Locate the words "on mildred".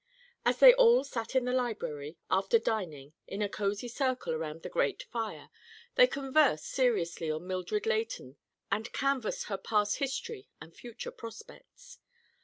7.29-7.85